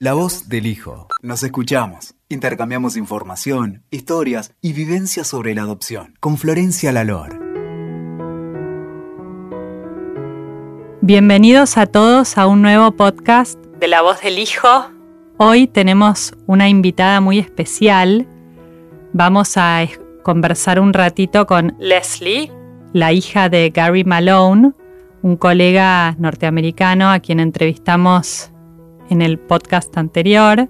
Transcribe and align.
La 0.00 0.12
voz 0.12 0.48
del 0.48 0.66
hijo. 0.66 1.08
Nos 1.22 1.42
escuchamos. 1.42 2.14
Intercambiamos 2.28 2.96
información, 2.96 3.82
historias 3.90 4.54
y 4.62 4.72
vivencias 4.72 5.26
sobre 5.26 5.56
la 5.56 5.62
adopción. 5.62 6.14
Con 6.20 6.38
Florencia 6.38 6.92
Lalor. 6.92 7.36
Bienvenidos 11.00 11.76
a 11.76 11.86
todos 11.86 12.38
a 12.38 12.46
un 12.46 12.62
nuevo 12.62 12.92
podcast 12.92 13.58
de 13.80 13.88
La 13.88 14.02
voz 14.02 14.20
del 14.20 14.38
hijo. 14.38 14.68
Hoy 15.36 15.66
tenemos 15.66 16.32
una 16.46 16.68
invitada 16.68 17.20
muy 17.20 17.40
especial. 17.40 18.28
Vamos 19.12 19.56
a 19.56 19.84
conversar 20.22 20.78
un 20.78 20.92
ratito 20.92 21.44
con 21.44 21.74
Leslie, 21.80 22.52
la 22.92 23.12
hija 23.12 23.48
de 23.48 23.70
Gary 23.70 24.04
Malone, 24.04 24.74
un 25.22 25.36
colega 25.36 26.14
norteamericano 26.20 27.10
a 27.10 27.18
quien 27.18 27.40
entrevistamos 27.40 28.52
en 29.08 29.22
el 29.22 29.38
podcast 29.38 29.96
anterior. 29.96 30.68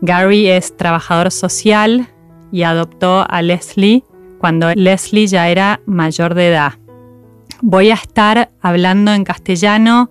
Gary 0.00 0.48
es 0.48 0.76
trabajador 0.76 1.30
social 1.30 2.08
y 2.50 2.62
adoptó 2.62 3.24
a 3.28 3.42
Leslie 3.42 4.04
cuando 4.38 4.72
Leslie 4.74 5.26
ya 5.26 5.48
era 5.48 5.80
mayor 5.86 6.34
de 6.34 6.48
edad. 6.48 6.72
Voy 7.60 7.90
a 7.90 7.94
estar 7.94 8.50
hablando 8.60 9.12
en 9.12 9.24
castellano, 9.24 10.10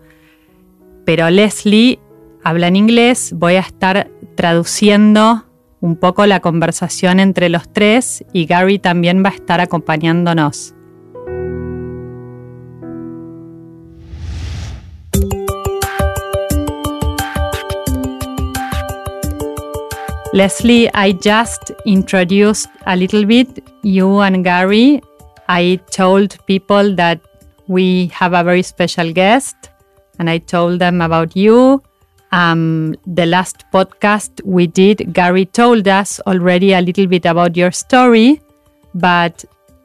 pero 1.05 1.29
Leslie 1.29 1.99
habla 2.43 2.67
en 2.67 2.77
inglés. 2.77 3.33
Voy 3.35 3.55
a 3.55 3.59
estar 3.59 4.09
traduciendo 4.35 5.45
un 5.81 5.97
poco 5.97 6.25
la 6.25 6.39
conversación 6.39 7.19
entre 7.19 7.49
los 7.49 7.71
tres 7.71 8.23
y 8.31 8.45
Gary 8.45 8.79
también 8.79 9.23
va 9.23 9.29
a 9.29 9.33
estar 9.33 9.59
acompañándonos. 9.59 10.75
Leslie, 20.33 20.89
I 20.93 21.11
just 21.11 21.71
introduced 21.85 22.69
a 22.85 22.95
little 22.95 23.25
bit 23.25 23.63
you 23.83 24.19
and 24.19 24.45
Gary. 24.45 25.01
I 25.49 25.77
told 25.91 26.37
people 26.45 26.95
that 26.95 27.19
we 27.67 28.07
have 28.07 28.33
a 28.33 28.41
very 28.41 28.63
special 28.63 29.11
guest 29.11 29.55
and 30.19 30.29
I 30.29 30.37
told 30.37 30.79
them 30.79 31.01
about 31.01 31.35
you. 31.35 31.83
Um, 32.31 32.95
the 33.05 33.25
last 33.25 33.65
podcast 33.73 34.41
we 34.45 34.67
did, 34.67 35.11
Gary 35.11 35.45
told 35.45 35.85
us 35.89 36.21
already 36.21 36.71
a 36.71 36.79
little 36.79 37.07
bit 37.07 37.25
about 37.25 37.57
your 37.57 37.71
story, 37.71 38.41
but 38.95 39.43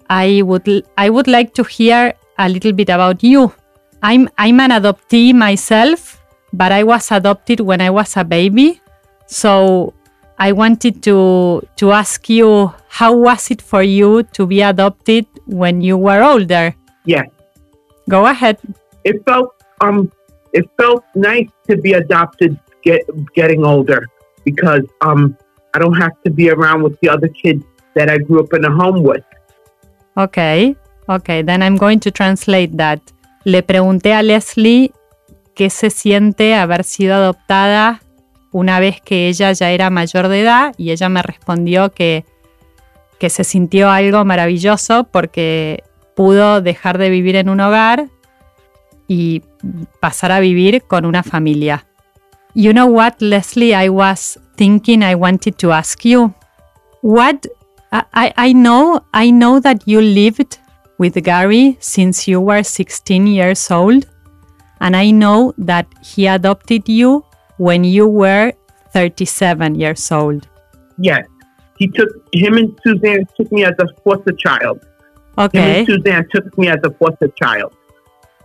I 0.09 0.42
would 0.42 0.85
I 0.97 1.11
would 1.11 1.27
like 1.27 1.55
to 1.55 1.65
hear 1.65 2.15
a 2.39 2.48
little 2.48 2.73
bit 2.73 2.89
about 2.89 3.25
you. 3.25 3.53
I'm 4.01 4.29
I'm 4.39 4.61
an 4.61 4.70
adoptee 4.70 5.35
myself, 5.35 6.23
but 6.53 6.70
I 6.70 6.85
was 6.85 7.11
adopted 7.11 7.59
when 7.59 7.81
I 7.81 7.91
was 7.91 8.17
a 8.17 8.23
baby. 8.23 8.81
So 9.27 9.92
I 10.39 10.53
wanted 10.53 11.03
to 11.05 11.62
to 11.77 11.92
ask 11.92 12.29
you 12.29 12.73
how 12.89 13.17
was 13.17 13.51
it 13.51 13.62
for 13.62 13.83
you 13.83 14.23
to 14.34 14.47
be 14.47 14.61
adopted 14.61 15.27
when 15.47 15.81
you 15.81 15.97
were 15.97 16.23
older? 16.23 16.75
Yeah. 17.05 17.25
Go 18.09 18.27
ahead. 18.27 18.59
It 19.05 19.25
felt 19.25 19.55
um 19.81 20.12
it 20.53 20.69
felt 20.77 21.05
nice 21.14 21.48
to 21.69 21.77
be 21.77 21.95
adopted 21.95 22.59
get 22.83 23.03
getting 23.34 23.64
older 23.64 24.07
because 24.45 24.84
um 25.01 25.37
I 25.75 25.79
don't 25.79 25.97
have 25.97 26.20
to 26.25 26.31
be 26.31 26.51
around 26.51 26.83
with 26.83 26.98
the 27.01 27.09
other 27.09 27.29
kids 27.29 27.64
that 27.95 28.11
I 28.11 28.19
grew 28.19 28.41
up 28.41 28.53
in 28.53 28.64
a 28.64 28.70
home 28.70 29.03
with. 29.03 29.25
Okay. 30.17 30.77
Okay, 31.09 31.42
then 31.42 31.62
I'm 31.62 31.77
going 31.77 32.01
to 32.01 32.11
translate 32.11 32.77
that. 32.77 33.01
Le 33.45 33.62
pregunté 33.62 34.12
a 34.12 34.23
Leslie 34.23 34.92
qué 35.55 35.70
se 35.70 35.91
siente 35.91 36.55
haber 36.55 36.83
sido 36.84 37.14
adoptada 37.14 38.01
una 38.57 38.81
vez 38.81 39.03
que 39.03 39.29
ella 39.29 39.53
ya 39.53 39.71
era 39.71 39.91
mayor 39.91 40.29
de 40.29 40.41
edad 40.41 40.75
y 40.79 40.91
ella 40.91 41.11
me 41.11 41.21
respondió 41.21 41.93
que, 41.93 42.25
que 43.19 43.29
se 43.29 43.45
sintió 43.45 43.91
algo 43.91 44.25
maravilloso 44.25 45.05
porque 45.05 45.85
pudo 46.15 46.63
dejar 46.63 46.97
de 46.97 47.11
vivir 47.11 47.36
en 47.36 47.51
un 47.51 47.61
hogar 47.61 48.08
y 49.07 49.42
pasar 50.01 50.33
a 50.33 50.41
vivir 50.41 50.85
con 50.85 51.05
una 51.05 51.23
familia. 51.23 51.85
You 52.55 52.73
know 52.73 52.86
what, 52.86 53.17
Leslie, 53.19 53.75
I 53.75 53.91
was 53.91 54.41
thinking 54.57 55.03
I 55.03 55.14
wanted 55.14 55.57
to 55.57 55.75
ask 55.75 56.01
you. 56.07 56.33
What 57.03 57.47
I, 57.92 58.33
I 58.39 58.55
know 58.55 59.05
I 59.13 59.33
know 59.33 59.61
that 59.61 59.83
you 59.85 60.01
lived 60.01 60.57
with 60.98 61.13
Gary 61.23 61.77
since 61.80 62.27
you 62.27 62.41
were 62.41 62.64
16 62.64 63.27
years 63.27 63.70
old 63.70 64.07
and 64.80 64.97
I 64.97 65.13
know 65.13 65.53
that 65.59 65.86
he 66.01 66.27
adopted 66.27 66.89
you 66.89 67.23
when 67.58 67.84
you 67.84 68.08
were 68.08 68.52
37 68.92 69.74
years 69.74 70.11
old. 70.11 70.48
Yes. 70.98 71.27
He 71.78 71.89
took 71.89 72.08
him 72.33 72.56
and 72.56 72.78
Suzanne 72.83 73.27
took 73.36 73.52
me 73.52 73.64
as 73.64 73.74
a 73.78 73.86
foster 74.02 74.33
child. 74.33 74.84
Okay. 75.39 75.58
Him 75.58 75.77
and 75.77 75.86
Suzanne 75.86 76.28
took 76.30 76.58
me 76.58 76.68
as 76.68 76.78
a 76.84 76.90
foster 76.90 77.28
child. 77.28 77.74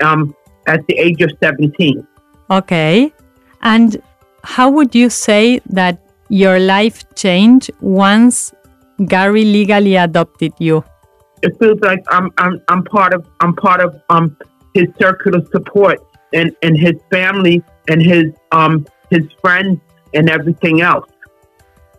Um 0.02 0.36
at 0.68 0.86
the 0.88 0.98
age 0.98 1.22
of 1.22 1.32
17. 1.42 2.06
Okay. 2.50 3.14
And 3.62 4.02
how 4.44 4.70
would 4.70 4.94
you 4.94 5.10
say 5.10 5.62
that 5.68 6.00
your 6.30 6.60
life 6.60 7.04
changed 7.16 7.72
once 7.82 8.54
Gary 9.06 9.46
legally 9.46 9.96
adopted 9.96 10.54
you? 10.60 10.84
It 11.42 11.58
feels 11.60 11.80
like 11.82 12.04
I'm 12.10 12.32
I'm 12.38 12.62
I'm 12.68 12.84
part 12.84 13.14
of 13.14 13.26
I'm 13.40 13.56
part 13.56 13.82
of 13.82 14.00
um 14.10 14.38
his 14.74 14.88
circle 15.00 15.36
of 15.36 15.48
support 15.52 16.00
and 16.34 16.56
and 16.62 16.78
his 16.78 16.96
family 17.12 17.64
and 17.88 18.02
his 18.02 18.26
um 18.52 18.86
his 19.12 19.24
friends 19.42 19.80
and 20.14 20.30
everything 20.30 20.82
else. 20.82 21.08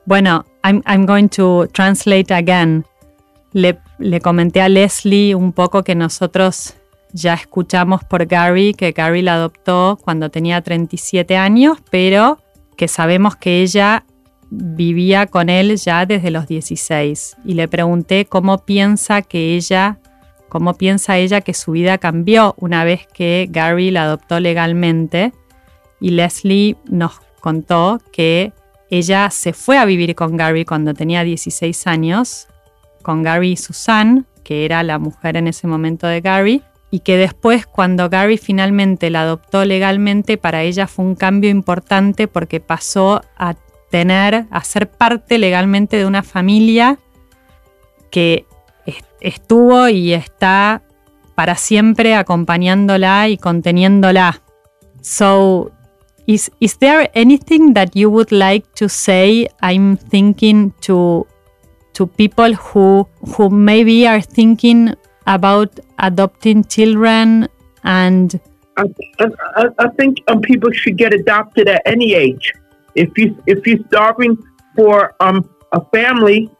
Bueno, 0.07 0.45
I'm, 0.65 0.83
I'm 0.87 1.07
going 1.07 1.29
to 1.29 1.67
translate 1.69 2.35
again. 2.35 2.85
Le, 3.53 3.79
le 3.99 4.21
comenté 4.21 4.61
a 4.61 4.69
Leslie 4.69 5.35
un 5.35 5.53
poco 5.53 5.85
que 5.85 5.95
nosotros 5.95 6.75
ya 7.13 7.35
escuchamos 7.35 8.03
por 8.05 8.27
Gary 8.27 8.75
que 8.75 8.93
Gary 8.93 9.23
la 9.23 9.35
adoptó 9.35 9.99
cuando 10.03 10.31
tenía 10.31 10.63
37 10.63 11.37
años, 11.37 11.79
pero 11.91 12.39
que 12.77 12.89
sabemos 12.89 13.37
que 13.37 13.63
ella 13.63 14.05
vivía 14.51 15.27
con 15.27 15.49
él 15.49 15.77
ya 15.77 16.05
desde 16.07 16.31
los 16.31 16.47
16. 16.47 17.37
Y 17.45 17.55
le 17.55 17.69
pregunté 17.69 18.27
cómo 18.27 18.65
piensa 18.65 19.23
que 19.23 19.55
ella, 19.55 19.99
cómo 20.49 20.75
piensa 20.75 21.17
ella 21.19 21.41
que 21.41 21.55
su 21.55 21.73
vida 21.73 21.99
cambió 21.99 22.55
una 22.59 22.85
vez 22.85 23.07
que 23.07 23.47
Gary 23.51 23.91
la 23.91 24.05
adoptó 24.05 24.41
legalmente. 24.41 25.33
Y 26.03 26.11
Leslie 26.11 26.77
nos 26.91 27.21
contó 27.41 28.01
que 28.13 28.53
ella 28.91 29.31
se 29.31 29.55
fue 29.55 29.79
a 29.79 29.87
vivir 29.87 30.15
con 30.15 30.37
Gary 30.37 30.65
cuando 30.65 30.93
tenía 30.93 31.25
16 31.25 31.87
años, 31.87 32.49
con 33.03 33.23
Gary 33.23 33.53
y 33.53 33.57
Susan, 33.57 34.27
que 34.43 34.65
era 34.65 34.83
la 34.83 34.99
mujer 34.99 35.37
en 35.37 35.47
ese 35.47 35.67
momento 35.67 36.09
de 36.09 36.21
Gary, 36.21 36.63
y 36.91 37.01
que 37.01 37.17
después 37.17 37.67
cuando 37.67 38.11
Gary 38.11 38.37
finalmente 38.37 39.11
la 39.11 39.23
adoptó 39.23 39.65
legalmente, 39.65 40.37
para 40.37 40.63
ella 40.63 40.89
fue 40.89 41.05
un 41.05 41.15
cambio 41.15 41.49
importante 41.49 42.29
porque 42.29 42.61
pasó 42.61 43.23
a 43.39 43.55
tener, 43.91 44.47
a 44.51 44.65
ser 44.65 44.91
parte 44.91 45.39
legalmente 45.39 45.97
de 45.97 46.05
una 46.05 46.25
familia 46.25 46.99
que 48.11 48.45
estuvo 49.21 49.89
y 49.89 50.13
está 50.13 50.83
para 51.37 51.55
siempre 51.55 52.15
acompañándola 52.17 53.29
y 53.29 53.39
conteniéndola. 53.39 54.43
So 55.01 55.73
Is 56.27 56.51
is 56.61 56.77
there 56.77 57.09
anything 57.15 57.75
that 57.75 57.97
you 57.97 58.11
would 58.11 58.31
like 58.31 58.75
to 58.75 58.89
say? 58.89 59.49
I'm 59.61 59.97
thinking 59.97 60.73
to 60.83 61.27
to 61.95 62.07
people 62.07 62.55
who 62.55 63.09
who 63.35 63.51
maybe 63.51 64.07
are 64.07 64.21
thinking 64.21 64.95
about 65.27 65.81
adopting 65.99 66.65
children 66.65 67.49
and 67.85 68.41
I, 68.77 68.85
I, 69.21 69.67
I 69.79 69.89
think 69.99 70.19
um, 70.29 70.41
people 70.41 70.71
should 70.73 70.97
get 70.97 71.13
adopted 71.13 71.69
at 71.69 71.83
any 71.85 72.15
age. 72.15 72.53
If 72.95 73.17
you 73.19 73.37
if 73.47 73.67
you're 73.67 73.85
starving 73.89 74.39
for 74.77 75.15
um, 75.21 75.49
a 75.73 75.85
family, 75.87 76.51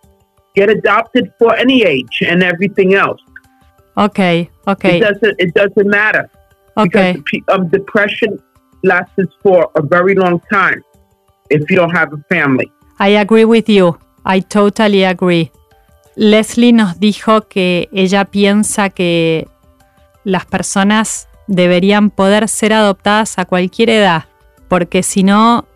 get 0.55 0.69
adopted 0.69 1.33
for 1.39 1.55
any 1.55 1.85
age 1.85 2.23
and 2.27 2.43
everything 2.43 2.95
else. 2.95 3.21
Okay, 3.97 4.51
okay. 4.67 4.99
It 4.99 5.01
doesn't 5.01 5.41
it 5.41 5.55
doesn't 5.55 5.89
matter. 5.89 6.31
Okay. 6.77 7.23
Because 7.31 7.59
um, 7.59 7.69
depression 7.69 8.39
lasts 8.83 9.35
for 9.43 9.71
a 9.75 9.83
very 9.83 10.15
long 10.15 10.41
time 10.51 10.83
if 11.51 11.69
you 11.71 11.77
don't 11.77 11.95
have 11.95 12.13
a 12.13 12.23
family. 12.29 12.71
I 12.99 13.17
agree 13.17 13.45
with 13.45 13.69
you. 13.69 13.99
I 14.25 14.41
totally 14.41 15.05
agree. 15.05 15.51
Leslie 16.15 16.73
nos 16.73 17.01
dijo 17.01 17.49
que 17.49 17.89
ella 17.93 18.27
piensa 18.27 18.91
que 18.91 19.49
las 20.25 20.45
personas 20.47 21.29
deberían 21.47 22.11
poder 22.11 22.49
ser 22.49 22.73
adoptadas 22.73 23.39
a 23.39 23.45
cualquier 23.45 23.91
edad, 23.91 24.25
porque 24.69 25.03
si 25.03 25.23
no 25.23 25.67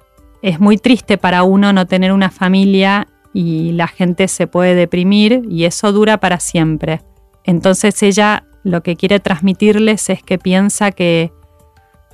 es 0.42 0.60
muy 0.60 0.76
triste 0.76 1.18
para 1.18 1.42
uno 1.42 1.72
no 1.72 1.86
tener 1.86 2.12
una 2.12 2.30
familia 2.30 3.08
y 3.32 3.72
la 3.72 3.88
gente 3.88 4.28
se 4.28 4.46
puede 4.46 4.74
deprimir 4.74 5.42
y 5.48 5.64
eso 5.64 5.92
dura 5.92 6.18
para 6.18 6.38
siempre. 6.38 7.02
Entonces 7.44 8.02
ella 8.02 8.44
lo 8.62 8.82
que 8.82 8.96
quiere 8.96 9.20
transmitirles 9.20 10.10
es 10.10 10.22
que 10.22 10.38
piensa 10.38 10.92
que 10.92 11.32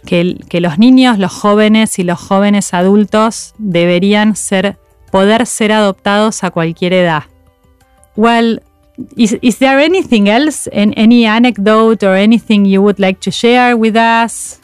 que, 0.07 0.37
que 0.49 0.61
los 0.61 0.79
niños, 0.79 1.19
los 1.19 1.33
jóvenes 1.33 1.99
y 1.99 2.05
los 2.05 2.21
jóvenes 2.21 2.75
adultos 2.75 3.55
deberían 3.59 4.37
ser, 4.37 4.77
poder 5.11 5.47
ser 5.47 5.73
adoptados 5.73 6.45
a 6.45 6.51
cualquier 6.51 6.93
edad. 6.93 7.25
Well, 8.17 8.61
is, 9.17 9.39
is 9.43 9.59
there 9.59 9.79
anything 9.79 10.29
else, 10.29 10.69
in, 10.71 10.93
any 10.95 11.25
anecdote 11.25 12.03
or 12.05 12.15
anything 12.15 12.67
you 12.67 12.83
would 12.83 12.99
like 12.99 13.21
to 13.21 13.31
share 13.31 13.77
with 13.77 13.97
us? 13.97 14.61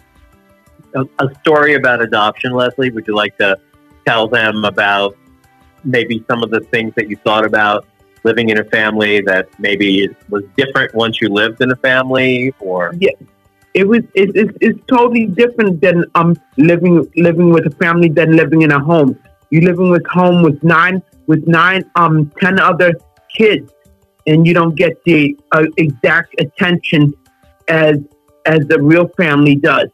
A, 0.95 1.03
a 1.25 1.35
story 1.41 1.75
about 1.75 2.03
adoption, 2.03 2.53
Leslie. 2.53 2.91
Would 2.91 3.07
you 3.07 3.15
like 3.15 3.37
to 3.39 3.57
tell 4.07 4.29
them 4.29 4.65
about 4.65 5.17
maybe 5.85 6.25
some 6.29 6.43
of 6.43 6.51
the 6.51 6.61
things 6.61 6.93
that 6.97 7.09
you 7.09 7.17
thought 7.25 7.45
about 7.45 7.87
living 8.25 8.49
in 8.49 8.59
a 8.59 8.65
family 8.65 9.21
that 9.23 9.49
maybe 9.59 10.09
was 10.29 10.43
different 10.57 10.95
once 10.95 11.21
you 11.21 11.29
lived 11.29 11.63
in 11.63 11.71
a 11.71 11.77
family, 11.77 12.53
or 12.59 12.93
Yeah. 12.99 13.13
It 13.81 13.87
was 13.93 14.03
it, 14.23 14.29
it's 14.41 14.55
it's 14.67 14.81
totally 14.95 15.27
different 15.41 15.81
than 15.85 16.05
um 16.21 16.31
living 16.71 16.97
living 17.27 17.49
with 17.57 17.65
a 17.73 17.75
family 17.83 18.11
than 18.19 18.37
living 18.43 18.63
in 18.67 18.73
a 18.73 18.81
home. 18.91 19.11
You're 19.51 19.67
living 19.71 19.91
with 19.97 20.07
home 20.19 20.39
with 20.47 20.59
nine 20.77 20.97
with 21.31 21.43
nine 21.47 21.83
um 22.03 22.15
ten 22.43 22.55
other 22.71 22.91
kids, 23.37 23.67
and 24.27 24.47
you 24.47 24.55
don't 24.61 24.77
get 24.85 24.95
the 25.05 25.21
uh, 25.53 25.67
exact 25.85 26.31
attention 26.45 27.03
as 27.69 27.97
as 28.55 28.61
the 28.73 28.79
real 28.93 29.07
family 29.23 29.57
does, 29.71 29.91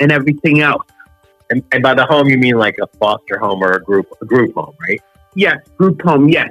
and 0.00 0.08
everything 0.18 0.60
else. 0.60 0.86
and, 1.52 1.62
and 1.72 1.82
by 1.82 1.94
the 1.94 2.06
home 2.12 2.28
you 2.28 2.38
mean 2.38 2.56
like 2.56 2.76
a 2.82 2.88
foster 2.98 3.38
home 3.38 3.62
or 3.62 3.72
a 3.72 3.82
group 3.82 4.06
a 4.20 4.26
group 4.26 4.54
home, 4.54 4.74
right? 4.88 5.00
Yes, 5.34 5.58
group 5.78 6.02
home. 6.02 6.28
Yes. 6.28 6.50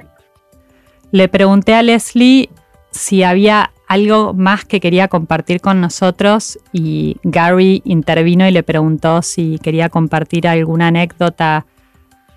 Le 1.10 1.28
pregunté 1.28 1.74
a 1.74 1.82
Leslie 1.82 2.48
si 2.90 3.22
había 3.22 3.70
algo 3.92 4.32
más 4.32 4.64
que 4.64 4.80
quería 4.80 5.08
compartir 5.08 5.60
con 5.60 5.82
nosotros 5.82 6.58
y 6.72 7.18
Gary 7.24 7.82
intervino 7.84 8.48
y 8.48 8.50
le 8.50 8.62
preguntó 8.62 9.20
si 9.20 9.58
quería 9.58 9.90
compartir 9.90 10.48
alguna 10.48 10.86
anécdota 10.86 11.66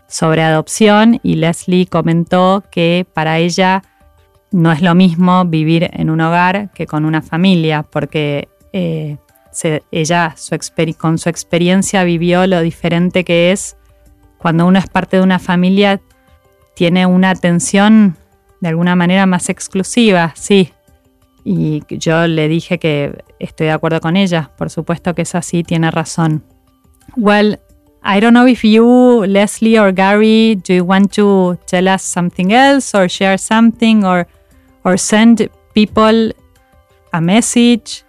sobre 0.09 0.43
adopción 0.43 1.21
y 1.23 1.35
Leslie 1.35 1.85
comentó 1.85 2.61
que 2.71 3.07
para 3.13 3.39
ella 3.39 3.83
no 4.51 4.73
es 4.73 4.81
lo 4.81 4.95
mismo 4.95 5.45
vivir 5.45 5.89
en 5.93 6.09
un 6.09 6.19
hogar 6.19 6.71
que 6.73 6.87
con 6.87 7.05
una 7.05 7.21
familia 7.21 7.83
porque 7.83 8.49
eh, 8.73 9.15
ella 9.91 10.35
su 10.35 10.57
con 10.97 11.17
su 11.17 11.29
experiencia 11.29 12.03
vivió 12.03 12.47
lo 12.47 12.59
diferente 12.59 13.23
que 13.23 13.53
es 13.53 13.77
cuando 14.37 14.65
uno 14.67 14.77
es 14.77 14.87
parte 14.87 15.15
de 15.15 15.23
una 15.23 15.39
familia 15.39 16.01
tiene 16.75 17.05
una 17.05 17.29
atención 17.29 18.17
de 18.59 18.67
alguna 18.67 18.97
manera 18.97 19.25
más 19.25 19.47
exclusiva, 19.47 20.33
sí. 20.35 20.74
Y 21.47 21.83
yo 21.87 22.25
le 22.25 22.47
dije 22.47 22.79
que 22.79 23.23
estoy 23.37 23.67
de 23.67 23.73
acuerdo 23.73 24.01
con 24.01 24.17
ella, 24.17 24.49
por 24.57 24.71
supuesto 24.71 25.13
que 25.13 25.21
es 25.21 25.35
así, 25.35 25.61
tiene 25.61 25.91
razón. 25.91 26.43
Well, 27.15 27.59
I 28.03 28.19
don't 28.19 28.33
know 28.33 28.47
if 28.47 28.63
you, 28.63 29.25
Leslie 29.27 29.77
or 29.77 29.91
Gary, 29.91 30.55
do 30.55 30.73
you 30.73 30.83
want 30.83 31.13
to 31.13 31.57
tell 31.67 31.87
us 31.87 32.01
something 32.01 32.51
else 32.51 32.95
or 32.97 33.07
share 33.07 33.37
something 33.37 34.03
or 34.03 34.27
or 34.83 34.97
send 34.97 35.49
people 35.75 36.33
a 37.13 37.21
message? 37.21 38.03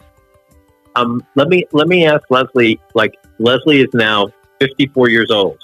Um, 0.94 1.23
let 1.35 1.49
me 1.49 1.65
let 1.73 1.88
me 1.88 2.06
ask 2.06 2.23
Leslie. 2.31 2.81
Like 2.94 3.17
Leslie 3.38 3.83
is 3.83 3.93
now 3.93 4.29
54 4.61 5.11
years 5.11 5.31
old, 5.31 5.59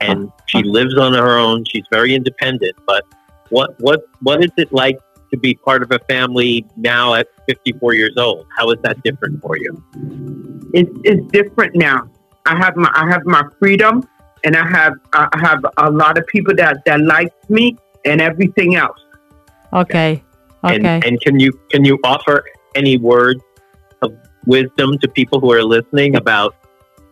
and 0.00 0.30
she 0.46 0.62
lives 0.62 0.96
on 0.96 1.12
her 1.14 1.38
own. 1.38 1.64
She's 1.64 1.86
very 1.90 2.14
independent. 2.14 2.76
But 2.86 3.04
what 3.48 3.74
what 3.80 4.02
what 4.20 4.44
is 4.44 4.50
it 4.56 4.72
like 4.72 4.98
to 5.30 5.38
be 5.38 5.54
part 5.54 5.82
of 5.82 5.90
a 5.92 5.98
family 6.00 6.66
now 6.76 7.14
at 7.14 7.28
54 7.46 7.94
years 7.94 8.16
old? 8.16 8.46
How 8.56 8.70
is 8.70 8.78
that 8.82 9.02
different 9.02 9.40
for 9.40 9.56
you? 9.56 9.82
it's 10.72 10.90
it's 11.04 11.32
different 11.32 11.74
now. 11.74 12.08
I 12.46 12.56
have 12.56 12.76
my 12.76 12.90
I 12.94 13.08
have 13.08 13.24
my 13.24 13.42
freedom, 13.58 14.06
and 14.44 14.56
I 14.56 14.66
have 14.68 14.94
I 15.12 15.28
have 15.40 15.64
a 15.76 15.90
lot 15.90 16.18
of 16.18 16.26
people 16.26 16.54
that 16.56 16.84
that 16.86 17.00
like 17.00 17.32
me 17.50 17.76
and 18.04 18.20
everything 18.20 18.76
else. 18.76 19.00
Okay, 19.72 20.22
okay. 20.64 20.74
And 20.74 21.04
and 21.04 21.20
can 21.20 21.40
you 21.40 21.52
can 21.70 21.84
you 21.84 21.98
offer 22.04 22.44
any 22.74 22.96
words 22.96 23.42
of 24.02 24.16
wisdom 24.46 24.98
to 24.98 25.08
people 25.08 25.40
who 25.40 25.52
are 25.52 25.62
listening 25.62 26.16
about 26.16 26.56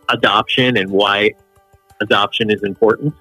adoption 0.09 0.77
and 0.77 0.91
why 0.91 1.33
adoption 2.01 2.51
is 2.51 2.63
important? 2.63 3.15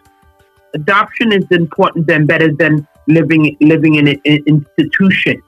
Adoption 0.74 1.32
is 1.32 1.46
important 1.52 2.10
and 2.10 2.28
better 2.28 2.52
than 2.54 2.88
living 3.08 3.56
living 3.62 3.96
in 3.96 4.08
an 4.08 4.20
in- 4.24 4.44
institution. 4.48 5.42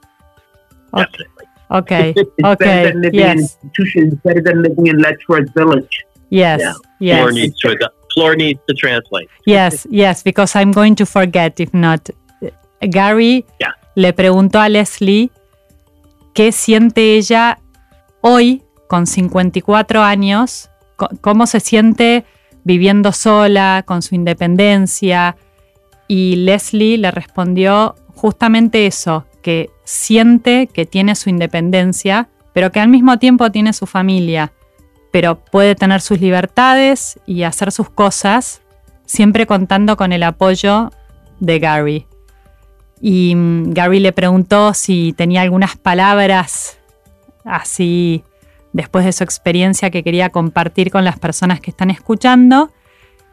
Okay. 0.93 1.03
Definitely. 1.05 1.45
Okay, 1.71 2.13
It's 2.17 2.29
okay, 2.43 2.65
better 2.65 2.91
than 2.93 3.01
living 3.03 3.19
in 3.19 3.29
an 3.29 3.37
yes, 3.37 3.57
institution. 3.61 4.07
It's 4.07 4.21
better 4.23 4.41
than 4.41 4.63
living 4.63 4.87
in 4.87 4.97
Letchworth 4.97 5.53
Village. 5.53 6.03
yes, 6.31 6.59
Yeah. 6.99 7.17
Floor 7.17 7.31
yes. 7.31 7.33
needs 7.35 7.59
to 7.59 7.91
Floor 8.15 8.35
needs 8.35 8.59
to 8.67 8.73
translate. 8.73 9.29
Yes, 9.45 9.87
yes, 9.91 10.23
because 10.23 10.55
I'm 10.55 10.71
going 10.71 10.95
to 10.95 11.05
forget 11.05 11.59
if 11.59 11.71
not. 11.73 12.09
Gary 12.81 13.45
Yeah. 13.59 13.73
le 13.95 14.13
preguntó 14.13 14.59
a 14.59 14.67
Leslie 14.69 15.29
qué 16.33 16.51
siente 16.51 17.17
ella 17.17 17.59
hoy 18.21 18.63
con 18.87 19.05
54 19.05 20.01
años, 20.01 20.71
co- 20.95 21.09
cómo 21.21 21.45
se 21.45 21.59
siente 21.59 22.25
viviendo 22.63 23.11
sola, 23.11 23.83
con 23.85 24.01
su 24.01 24.15
independencia. 24.15 25.35
Y 26.09 26.37
Leslie 26.37 26.97
le 26.97 27.11
respondió 27.11 27.95
justamente 28.15 28.87
eso, 28.87 29.25
que 29.43 29.69
siente 29.83 30.65
que 30.65 30.87
tiene 30.87 31.13
su 31.13 31.29
independencia, 31.29 32.29
pero 32.51 32.71
que 32.71 32.79
al 32.79 32.89
mismo 32.89 33.19
tiempo 33.19 33.51
tiene 33.51 33.73
su 33.73 33.85
familia, 33.85 34.51
pero 35.11 35.39
puede 35.39 35.75
tener 35.75 36.01
sus 36.01 36.19
libertades 36.19 37.19
y 37.27 37.43
hacer 37.43 37.71
sus 37.71 37.91
cosas, 37.91 38.63
siempre 39.05 39.45
contando 39.45 39.97
con 39.97 40.11
el 40.11 40.23
apoyo 40.23 40.89
de 41.39 41.59
Gary. 41.59 42.07
Y 42.99 43.35
mm, 43.35 43.73
Gary 43.73 43.99
le 43.99 44.11
preguntó 44.11 44.73
si 44.73 45.13
tenía 45.13 45.43
algunas 45.43 45.77
palabras 45.77 46.79
así 47.45 48.23
después 48.73 49.05
de 49.05 49.13
su 49.13 49.23
experiencia 49.23 49.91
que 49.91 50.03
quería 50.03 50.31
compartir 50.31 50.89
con 50.89 51.05
las 51.05 51.19
personas 51.19 51.61
que 51.61 51.69
están 51.69 51.91
escuchando. 51.91 52.71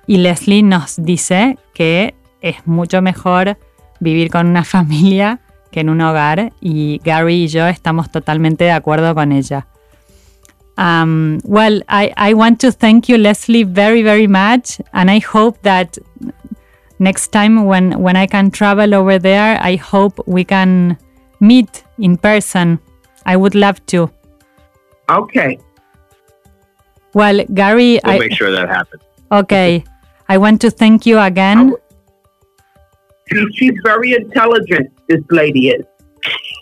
Y 0.07 0.19
Leslie 0.19 0.63
nos 0.63 1.03
dice 1.03 1.59
que 1.73 2.15
es 2.41 2.67
mucho 2.67 3.03
mejor 3.03 3.57
vivir 4.01 4.31
con 4.31 4.47
una 4.47 4.65
familia 4.77 5.41
que 5.71 5.81
en 5.81 5.89
un 5.89 6.01
hogar. 6.01 6.53
Y 6.61 7.01
Gary 7.05 7.45
y 7.45 7.49
yo 7.49 7.67
estamos 7.67 8.11
totalmente 8.11 8.65
de 8.65 8.73
acuerdo 8.73 9.15
con 9.15 9.33
ella. 9.33 9.67
Um, 10.79 11.39
well, 11.45 11.83
I, 11.89 12.13
I 12.19 12.35
want 12.35 12.61
to 12.61 12.71
thank 12.71 13.07
you, 13.09 13.17
Leslie, 13.17 13.65
very, 13.65 14.03
very 14.03 14.27
much. 14.29 14.79
And 14.93 15.11
I 15.11 15.21
hope 15.21 15.59
that 15.63 15.97
next 16.99 17.33
time 17.33 17.65
when, 17.65 17.93
when 18.01 18.15
I 18.17 18.27
can 18.27 18.51
travel 18.51 18.95
over 18.95 19.19
there, 19.19 19.59
I 19.63 19.77
hope 19.77 20.23
we 20.27 20.45
can 20.45 20.99
meet 21.41 21.83
in 21.99 22.19
person. 22.19 22.79
I 23.25 23.37
would 23.37 23.55
love 23.55 23.85
to. 23.87 24.11
Okay. 25.09 25.59
Well, 27.15 27.45
Gary, 27.55 27.99
We'll 28.05 28.15
I, 28.15 28.19
make 28.19 28.33
sure 28.35 28.51
that 28.53 28.69
happens. 28.69 29.03
okay. 29.33 29.83
I 30.29 30.39
want 30.39 30.61
to 30.63 30.71
thank 30.71 31.07
you 31.07 31.19
again. 31.19 31.75
She, 33.29 33.45
she's 33.55 33.75
very 33.85 34.15
intelligent. 34.15 34.91
This 35.09 35.23
lady 35.31 35.71
is. 35.71 35.85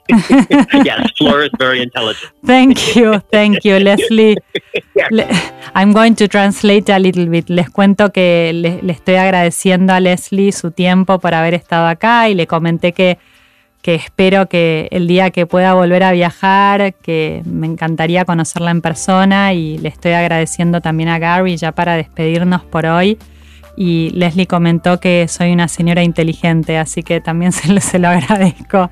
yes, 0.84 1.10
Floor 1.16 1.44
is 1.44 1.50
very 1.58 1.82
intelligent. 1.82 2.30
Thank 2.44 2.94
you, 2.94 3.20
thank 3.32 3.64
you, 3.64 3.78
Leslie. 3.86 4.36
Yes. 4.94 5.10
Le- 5.10 5.28
I'm 5.74 5.92
going 5.92 6.14
to 6.16 6.28
translate 6.28 6.90
a 6.90 6.98
little 6.98 7.26
bit. 7.26 7.48
Les 7.48 7.70
cuento 7.70 8.12
que 8.12 8.52
le, 8.54 8.82
le 8.82 8.92
estoy 8.92 9.14
agradeciendo 9.14 9.94
a 9.94 10.00
Leslie 10.00 10.52
su 10.52 10.70
tiempo 10.70 11.18
por 11.18 11.34
haber 11.34 11.54
estado 11.54 11.86
acá 11.86 12.28
y 12.28 12.34
le 12.34 12.46
comenté 12.46 12.92
que, 12.92 13.18
que 13.80 13.94
espero 13.94 14.46
que 14.48 14.88
el 14.90 15.06
día 15.06 15.30
que 15.30 15.46
pueda 15.46 15.72
volver 15.72 16.02
a 16.02 16.12
viajar, 16.12 16.94
que 16.94 17.42
me 17.46 17.66
encantaría 17.66 18.26
conocerla 18.26 18.70
en 18.70 18.82
persona 18.82 19.54
y 19.54 19.78
le 19.78 19.88
estoy 19.88 20.12
agradeciendo 20.12 20.82
también 20.82 21.08
a 21.08 21.18
Gary 21.18 21.56
ya 21.56 21.72
para 21.72 21.96
despedirnos 21.96 22.62
por 22.64 22.84
hoy. 22.84 23.18
Y 23.76 24.10
Leslie 24.10 24.46
comentó 24.46 25.00
que 25.00 25.26
soy 25.28 25.52
una 25.52 25.68
señora 25.68 26.02
inteligente, 26.02 26.78
así 26.78 27.02
que 27.02 27.20
también 27.20 27.52
se 27.52 27.72
lo, 27.72 27.80
se 27.80 27.98
lo 27.98 28.08
agradezco. 28.08 28.90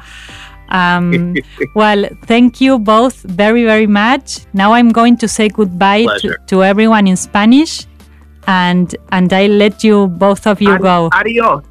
Um, 0.72 1.34
well, 1.74 2.08
thank 2.26 2.60
you 2.60 2.78
both 2.78 3.22
very, 3.24 3.64
very 3.64 3.86
much. 3.86 4.46
Now 4.52 4.72
I'm 4.72 4.90
going 4.90 5.16
to 5.18 5.28
say 5.28 5.48
goodbye 5.48 6.06
to, 6.48 6.64
everyone 6.64 7.06
in 7.06 7.16
Spanish, 7.16 7.86
and 8.46 8.96
and 9.10 9.32
I 9.32 9.48
let 9.48 9.84
you 9.84 10.08
both 10.08 10.46
of 10.46 10.60
you 10.60 10.72
Ad- 10.72 10.80
go. 10.80 11.10
Adios. 11.12 11.62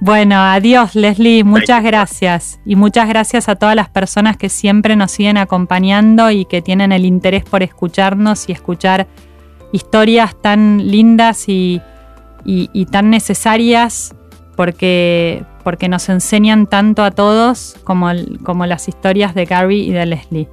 Bueno, 0.00 0.36
adiós 0.36 0.94
Leslie, 0.94 1.42
muchas 1.42 1.82
gracias. 1.82 2.60
Y 2.64 2.76
muchas 2.76 3.08
gracias 3.08 3.48
a 3.48 3.56
todas 3.56 3.74
las 3.74 3.88
personas 3.88 4.36
que 4.36 4.48
siempre 4.48 4.94
nos 4.94 5.10
siguen 5.10 5.36
acompañando 5.36 6.30
y 6.30 6.44
que 6.44 6.62
tienen 6.62 6.92
el 6.92 7.04
interés 7.04 7.42
por 7.42 7.64
escucharnos 7.64 8.48
y 8.48 8.52
escuchar 8.52 9.08
historias 9.72 10.40
tan 10.40 10.88
lindas 10.88 11.48
y, 11.48 11.82
y- 12.44 12.86
tan 12.86 13.10
necesarias 13.10 14.14
porque, 14.56 15.44
porque 15.64 15.88
nos 15.88 16.08
enseñan 16.08 16.66
tanto 16.66 17.02
a 17.04 17.10
todos 17.10 17.76
como, 17.84 18.08
como 18.42 18.66
las 18.66 18.88
historias 18.88 19.34
de 19.34 19.44
Gary 19.44 19.82
y 19.82 19.92
de 19.92 20.06
Leslie. 20.06 20.48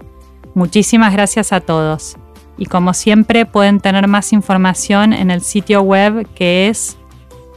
Muchísimas 0.53 1.13
gracias 1.13 1.51
a 1.53 1.61
todos. 1.61 2.17
Y 2.57 2.67
como 2.67 2.93
siempre 2.93 3.45
pueden 3.45 3.79
tener 3.79 4.07
más 4.07 4.31
información 4.31 5.11
en 5.13 5.31
el 5.31 5.41
sitio 5.41 5.81
web 5.81 6.27
que 6.35 6.67
es 6.69 6.97